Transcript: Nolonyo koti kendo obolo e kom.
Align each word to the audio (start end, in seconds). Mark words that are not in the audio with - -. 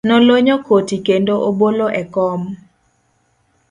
Nolonyo 0.07 0.55
koti 0.67 0.97
kendo 1.07 1.33
obolo 1.49 1.85
e 2.01 2.03
kom. 2.13 2.41